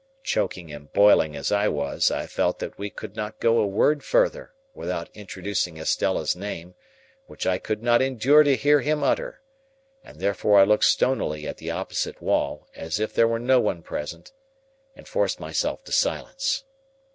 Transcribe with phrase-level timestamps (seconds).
[0.23, 4.03] Choking and boiling as I was, I felt that we could not go a word
[4.03, 6.73] further, without introducing Estella's name,
[7.27, 9.43] which I could not endure to hear him utter;
[10.03, 13.83] and therefore I looked stonily at the opposite wall, as if there were no one
[13.83, 14.31] present,
[14.95, 16.63] and forced myself to silence.